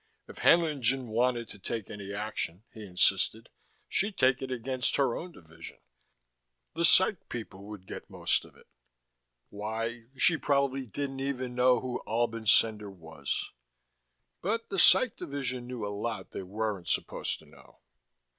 [0.27, 3.49] If Haenlingen wanted to take any action, he insisted,
[3.87, 5.77] she'd take it against her own division.
[6.73, 8.65] The Psych people would get most of it.
[9.51, 13.51] Why, she probably didn't even know who Albin Cendar was....
[14.41, 17.81] But the Psych division knew a lot they weren't supposed to know.